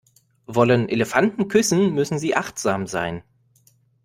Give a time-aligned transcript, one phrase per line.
[0.47, 3.21] Wollen Elefanten küssen, müssen sie achtsam sein.